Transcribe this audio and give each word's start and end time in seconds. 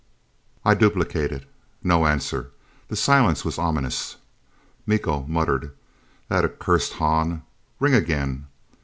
I 0.65 0.73
duplicated. 0.73 1.45
No 1.83 2.07
answer. 2.07 2.49
The 2.87 2.95
silence 2.95 3.45
was 3.45 3.59
ominous. 3.59 4.15
Miko 4.87 5.21
muttered, 5.27 5.73
"That 6.27 6.43
accursed 6.43 6.93
Hahn. 6.93 7.43
Ring 7.79 7.93
again!" 7.93 8.47